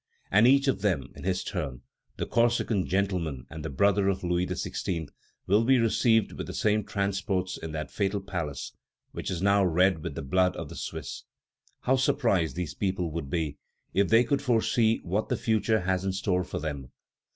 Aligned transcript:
And 0.31 0.47
each 0.47 0.67
of 0.67 0.81
them 0.81 1.11
in 1.15 1.25
his 1.25 1.43
turn, 1.43 1.83
the 2.17 2.25
Corsican 2.25 2.87
gentleman 2.87 3.45
and 3.51 3.63
the 3.63 3.69
brother 3.69 4.09
of 4.09 4.23
Louis 4.23 4.47
XVI., 4.47 5.07
will 5.45 5.63
be 5.63 5.77
received 5.77 6.31
with 6.31 6.47
the 6.47 6.55
same 6.55 6.83
transports 6.83 7.55
in 7.55 7.71
that 7.73 7.91
fatal 7.91 8.19
palace 8.19 8.73
which 9.11 9.29
is 9.29 9.43
now 9.43 9.63
red 9.63 10.01
with 10.01 10.15
the 10.15 10.23
blood 10.23 10.55
of 10.55 10.69
the 10.69 10.75
Swiss! 10.75 11.25
How 11.81 11.97
surprised 11.97 12.55
these 12.55 12.73
people 12.73 13.11
would 13.11 13.29
be 13.29 13.59
if 13.93 14.09
they 14.09 14.23
could 14.23 14.41
foresee 14.41 14.97
what 15.03 15.29
the 15.29 15.37
future 15.37 15.81
has 15.81 16.03
in 16.03 16.13
store 16.13 16.43
for 16.43 16.57
them! 16.57 16.89